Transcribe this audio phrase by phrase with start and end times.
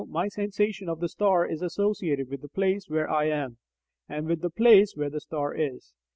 [0.09, 3.57] my sensation of the star is associated with the place where I am
[4.09, 5.93] and with the place where the star is.